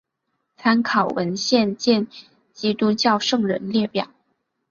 [0.57, 2.07] 参考文献见
[2.53, 4.09] 基督教圣人列表。